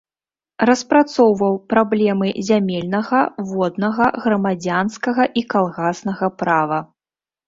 [0.67, 3.19] Распрацоўваў праблемы зямельнага,
[3.49, 6.79] воднага, грамадзянскага і калгаснага права.